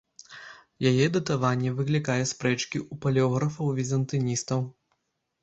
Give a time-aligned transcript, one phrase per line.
[0.91, 4.59] Яе датаванне выклікае спрэчкі ў палеографаў-візантыністаў.